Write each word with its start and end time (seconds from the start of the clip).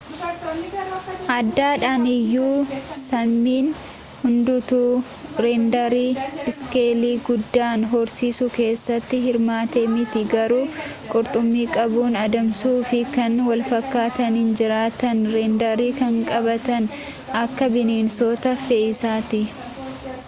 adaadhaan 1.33 2.05
iyyuu 2.11 2.53
saamiin 2.99 3.67
hundatu 4.21 4.79
reendarii 5.45 6.07
iskeelii 6.51 7.11
guddaan 7.27 7.83
horsiisuu 7.91 8.47
keessatti 8.55 9.19
hirmaate 9.25 9.83
miti 9.93 10.23
garuu 10.31 10.63
qurxummii 11.13 11.65
qabuu 11.75 12.05
adamsuu 12.23 12.75
fi 12.93 13.01
kan 13.17 13.35
walfakaataniin 13.51 14.49
jiraatan 14.63 15.21
reendarii 15.37 15.91
kan 16.01 16.17
qabaatan 16.33 16.89
akka 17.45 17.69
bineensota 17.77 18.55
fe'iisaatti 18.67 19.43